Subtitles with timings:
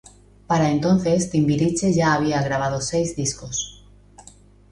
[0.47, 3.85] Para entonces Timbiriche ya había grabado seis discos.